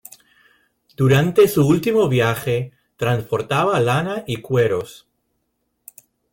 [0.97, 5.07] Durante su último viaje transportaba lana y cueros.